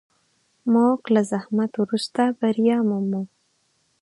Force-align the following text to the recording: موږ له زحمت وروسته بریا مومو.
موږ 0.73 0.99
له 1.13 1.21
زحمت 1.31 1.71
وروسته 1.77 2.21
بریا 2.39 2.77
مومو. 2.87 3.21